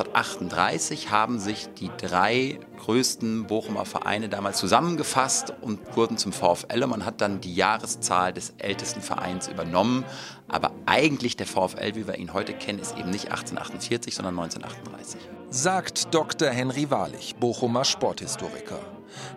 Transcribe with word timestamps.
1938 0.00 1.10
haben 1.10 1.38
sich 1.38 1.68
die 1.74 1.90
drei 1.98 2.58
größten 2.78 3.46
Bochumer 3.46 3.84
Vereine 3.84 4.28
damals 4.28 4.58
zusammengefasst 4.58 5.52
und 5.60 5.96
wurden 5.96 6.16
zum 6.16 6.32
VfL. 6.32 6.86
Man 6.86 7.04
hat 7.04 7.20
dann 7.20 7.40
die 7.40 7.54
Jahreszahl 7.54 8.32
des 8.32 8.54
ältesten 8.58 9.02
Vereins 9.02 9.48
übernommen. 9.48 10.04
Aber 10.48 10.72
eigentlich 10.86 11.36
der 11.36 11.46
VfL, 11.46 11.94
wie 11.94 12.06
wir 12.06 12.16
ihn 12.16 12.32
heute 12.32 12.54
kennen, 12.54 12.78
ist 12.78 12.96
eben 12.96 13.10
nicht 13.10 13.26
1848, 13.26 14.14
sondern 14.14 14.38
1938. 14.38 15.20
Sagt 15.50 16.14
Dr. 16.14 16.48
Henry 16.48 16.90
Wahrlich, 16.90 17.36
Bochumer 17.36 17.84
Sporthistoriker. 17.84 18.78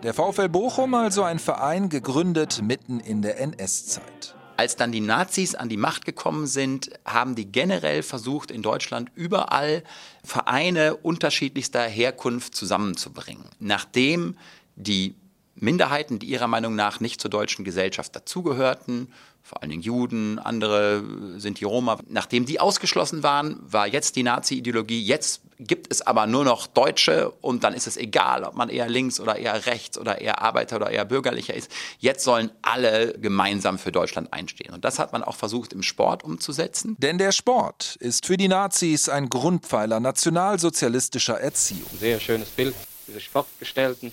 Der 0.02 0.14
VfL 0.14 0.48
Bochum 0.48 0.94
also 0.94 1.22
ein 1.24 1.38
Verein 1.38 1.88
gegründet 1.88 2.62
mitten 2.62 3.00
in 3.00 3.22
der 3.22 3.40
NS-Zeit. 3.40 4.34
Als 4.56 4.76
dann 4.76 4.92
die 4.92 5.00
Nazis 5.00 5.54
an 5.54 5.68
die 5.68 5.76
Macht 5.76 6.04
gekommen 6.04 6.46
sind, 6.46 6.90
haben 7.04 7.34
die 7.34 7.50
generell 7.50 8.02
versucht, 8.02 8.50
in 8.50 8.62
Deutschland 8.62 9.10
überall 9.14 9.82
Vereine 10.22 10.96
unterschiedlichster 10.96 11.82
Herkunft 11.82 12.54
zusammenzubringen. 12.54 13.44
Nachdem 13.58 14.36
die 14.76 15.14
Minderheiten, 15.56 16.18
die 16.18 16.26
ihrer 16.26 16.48
Meinung 16.48 16.74
nach 16.74 17.00
nicht 17.00 17.20
zur 17.20 17.30
deutschen 17.30 17.64
Gesellschaft 17.64 18.14
dazugehörten, 18.14 19.12
vor 19.44 19.60
allen 19.60 19.70
Dingen 19.70 19.82
Juden, 19.82 20.38
andere 20.38 21.04
sind 21.36 21.60
die 21.60 21.64
Roma. 21.64 21.98
Nachdem 22.08 22.46
die 22.46 22.60
ausgeschlossen 22.60 23.22
waren, 23.22 23.60
war 23.60 23.86
jetzt 23.86 24.16
die 24.16 24.22
Nazi-Ideologie, 24.22 25.02
jetzt 25.02 25.42
gibt 25.58 25.92
es 25.92 26.00
aber 26.00 26.26
nur 26.26 26.44
noch 26.44 26.66
Deutsche 26.66 27.30
und 27.42 27.62
dann 27.62 27.74
ist 27.74 27.86
es 27.86 27.98
egal, 27.98 28.44
ob 28.44 28.54
man 28.54 28.70
eher 28.70 28.88
links 28.88 29.20
oder 29.20 29.36
eher 29.36 29.66
rechts 29.66 29.98
oder 29.98 30.18
eher 30.18 30.40
Arbeiter 30.40 30.76
oder 30.76 30.90
eher 30.90 31.04
bürgerlicher 31.04 31.52
ist. 31.52 31.70
Jetzt 31.98 32.24
sollen 32.24 32.50
alle 32.62 33.18
gemeinsam 33.18 33.78
für 33.78 33.92
Deutschland 33.92 34.32
einstehen. 34.32 34.72
Und 34.72 34.82
das 34.82 34.98
hat 34.98 35.12
man 35.12 35.22
auch 35.22 35.36
versucht 35.36 35.74
im 35.74 35.82
Sport 35.82 36.24
umzusetzen. 36.24 36.96
Denn 36.98 37.18
der 37.18 37.30
Sport 37.30 37.96
ist 38.00 38.24
für 38.24 38.38
die 38.38 38.48
Nazis 38.48 39.10
ein 39.10 39.28
Grundpfeiler 39.28 40.00
nationalsozialistischer 40.00 41.38
Erziehung. 41.38 41.90
Sehr 42.00 42.18
schönes 42.18 42.48
Bild, 42.48 42.74
diese 43.06 43.20
Sportgestellten, 43.20 44.10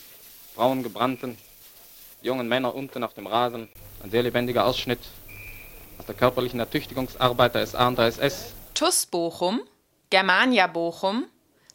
braungebrannten, 0.56 1.38
jungen 2.22 2.48
Männer 2.48 2.76
unten 2.76 3.04
auf 3.04 3.14
dem 3.14 3.28
Rasen. 3.28 3.70
Ein 4.04 4.12
sehr 4.12 4.24
lebendiger 4.24 4.66
Ausschnitt 4.66 5.00
aus 5.98 6.06
der 6.06 6.16
körperlichen 6.16 6.60
Ertüchtigungsarbeit 6.60 7.56
der 7.56 7.68
SA 7.68 7.88
und 7.88 7.98
der 7.98 8.06
SS. 8.06 8.54
TUS 8.74 9.06
Bochum, 9.06 9.62
Germania 10.10 10.68
Bochum, 10.68 11.26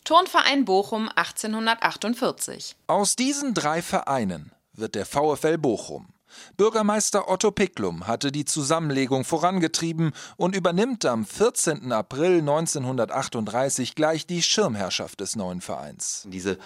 Turnverein 0.04 0.64
Bochum 0.64 1.08
1848. 1.14 2.76
Aus 2.86 3.16
diesen 3.16 3.54
drei 3.54 3.82
Vereinen 3.82 4.52
wird 4.72 4.94
der 4.94 5.06
VfL 5.06 5.58
Bochum. 5.58 6.08
Bürgermeister 6.56 7.28
Otto 7.28 7.50
Picklum 7.50 8.06
hatte 8.06 8.30
die 8.30 8.44
Zusammenlegung 8.44 9.24
vorangetrieben 9.24 10.12
und 10.36 10.54
übernimmt 10.54 11.04
am 11.06 11.24
14. 11.24 11.92
April 11.92 12.40
1938 12.40 13.94
gleich 13.94 14.26
die 14.26 14.42
Schirmherrschaft 14.42 15.20
des 15.20 15.36
neuen 15.36 15.60
Vereins. 15.60 16.24
Diese 16.26 16.58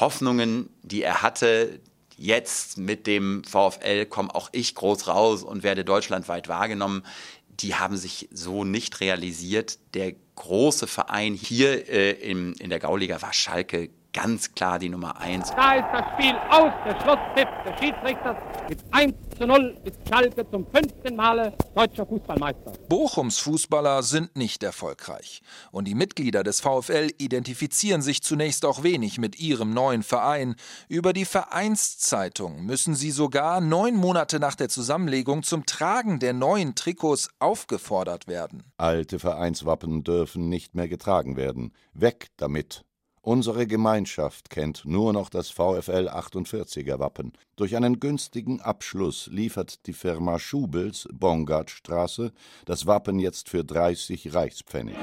Hoffnungen, 0.00 0.68
die 0.82 1.02
er 1.02 1.22
hatte, 1.22 1.80
jetzt 2.16 2.78
mit 2.78 3.06
dem 3.06 3.42
VfL 3.44 4.06
komme 4.06 4.34
auch 4.34 4.48
ich 4.52 4.74
groß 4.74 5.08
raus 5.08 5.42
und 5.42 5.62
werde 5.62 5.84
deutschlandweit 5.84 6.48
wahrgenommen. 6.48 7.04
Die 7.48 7.74
haben 7.74 7.96
sich 7.96 8.28
so 8.32 8.64
nicht 8.64 9.00
realisiert. 9.00 9.78
Der 9.94 10.14
große 10.34 10.86
Verein 10.86 11.34
hier 11.34 11.88
äh, 11.88 12.10
in, 12.12 12.54
in 12.54 12.70
der 12.70 12.80
Gauliga 12.80 13.22
war 13.22 13.32
Schalke 13.32 13.90
ganz 14.14 14.54
klar 14.54 14.78
die 14.78 14.88
Nummer 14.88 15.20
eins. 15.20 15.50
Da 15.50 15.74
ist 15.74 15.88
das 15.92 16.04
Spiel 16.14 16.34
aus, 16.48 16.72
der 16.86 17.00
Schlusspfiff 17.02 17.48
des 17.66 17.80
Schiedsrichters 17.80 18.36
mit 18.68 18.78
1 18.92 19.14
zu 19.36 19.46
0 19.46 19.76
ist 19.84 19.98
Schalke 20.08 20.48
zum 20.48 20.66
fünften 20.70 21.16
Male 21.16 21.52
deutscher 21.74 22.06
Fußballmeister. 22.06 22.72
Bochums 22.88 23.38
Fußballer 23.38 24.02
sind 24.02 24.36
nicht 24.36 24.62
erfolgreich. 24.62 25.42
Und 25.72 25.88
die 25.88 25.96
Mitglieder 25.96 26.44
des 26.44 26.60
VfL 26.60 27.10
identifizieren 27.18 28.00
sich 28.00 28.22
zunächst 28.22 28.64
auch 28.64 28.84
wenig 28.84 29.18
mit 29.18 29.38
ihrem 29.40 29.74
neuen 29.74 30.04
Verein. 30.04 30.54
Über 30.88 31.12
die 31.12 31.24
Vereinszeitung 31.24 32.64
müssen 32.64 32.94
sie 32.94 33.10
sogar 33.10 33.60
neun 33.60 33.96
Monate 33.96 34.38
nach 34.38 34.54
der 34.54 34.68
Zusammenlegung 34.68 35.42
zum 35.42 35.66
Tragen 35.66 36.20
der 36.20 36.32
neuen 36.32 36.76
Trikots 36.76 37.30
aufgefordert 37.40 38.28
werden. 38.28 38.62
Alte 38.76 39.18
Vereinswappen 39.18 40.04
dürfen 40.04 40.48
nicht 40.48 40.76
mehr 40.76 40.88
getragen 40.88 41.36
werden. 41.36 41.72
Weg 41.92 42.28
damit! 42.36 42.84
Unsere 43.24 43.66
Gemeinschaft 43.66 44.50
kennt 44.50 44.84
nur 44.84 45.14
noch 45.14 45.30
das 45.30 45.48
VfL 45.48 46.10
48er 46.10 46.98
Wappen. 46.98 47.32
Durch 47.56 47.74
einen 47.74 47.98
günstigen 47.98 48.60
Abschluss 48.60 49.30
liefert 49.32 49.86
die 49.86 49.94
Firma 49.94 50.38
Schubels, 50.38 51.08
Bongartstraße, 51.10 52.32
das 52.66 52.86
Wappen 52.86 53.18
jetzt 53.18 53.48
für 53.48 53.64
30 53.64 54.34
Reichspfennig. 54.34 54.96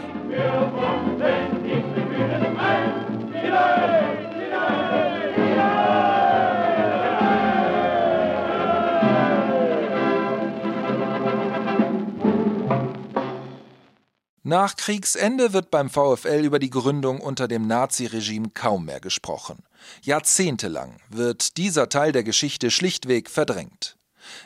Nach 14.52 14.76
Kriegsende 14.76 15.54
wird 15.54 15.72
beim 15.72 15.90
VfL 15.90 16.44
über 16.44 16.60
die 16.60 16.70
Gründung 16.70 17.22
unter 17.22 17.48
dem 17.48 17.68
Naziregime 17.68 18.50
kaum 18.54 18.84
mehr 18.84 19.00
gesprochen. 19.00 19.64
Jahrzehntelang 20.02 20.98
wird 21.08 21.56
dieser 21.56 21.88
Teil 21.88 22.12
der 22.12 22.26
Geschichte 22.26 22.70
schlichtweg 22.70 23.30
verdrängt. 23.30 23.96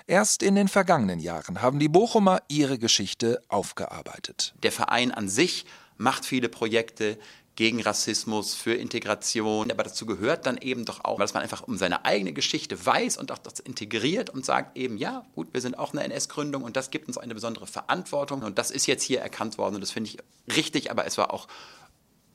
Erst 0.05 0.43
in 0.43 0.53
den 0.53 0.67
vergangenen 0.67 1.19
Jahren 1.19 1.63
haben 1.63 1.79
die 1.79 1.89
Bochumer 1.89 2.43
ihre 2.49 2.77
Geschichte 2.77 3.41
aufgearbeitet. 3.47 4.53
Der 4.61 4.71
Verein 4.71 5.11
an 5.11 5.27
sich 5.27 5.65
macht 5.97 6.23
viele 6.23 6.49
Projekte, 6.49 7.17
gegen 7.55 7.81
Rassismus, 7.81 8.55
für 8.55 8.73
Integration. 8.73 9.71
Aber 9.71 9.83
dazu 9.83 10.05
gehört 10.05 10.45
dann 10.45 10.57
eben 10.57 10.85
doch 10.85 11.05
auch, 11.05 11.19
dass 11.19 11.33
man 11.33 11.43
einfach 11.43 11.63
um 11.63 11.77
seine 11.77 12.03
eigene 12.03 12.33
Geschichte 12.33 12.83
weiß 12.83 13.17
und 13.17 13.31
auch 13.31 13.37
das 13.37 13.59
integriert 13.59 14.29
und 14.29 14.45
sagt 14.45 14.77
eben, 14.77 14.97
ja, 14.97 15.25
gut, 15.35 15.53
wir 15.53 15.61
sind 15.61 15.77
auch 15.77 15.93
eine 15.93 16.03
NS-Gründung 16.03 16.63
und 16.63 16.75
das 16.75 16.89
gibt 16.89 17.07
uns 17.07 17.17
eine 17.17 17.33
besondere 17.35 17.67
Verantwortung. 17.67 18.41
Und 18.41 18.57
das 18.57 18.71
ist 18.71 18.87
jetzt 18.87 19.03
hier 19.03 19.21
erkannt 19.21 19.57
worden 19.57 19.75
und 19.75 19.81
das 19.81 19.91
finde 19.91 20.09
ich 20.09 20.17
richtig, 20.55 20.89
aber 20.89 21.05
es 21.05 21.17
war 21.17 21.33
auch 21.33 21.47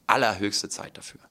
allerhöchste 0.06 0.69
Zeit 0.69 0.97
dafür. 0.97 1.19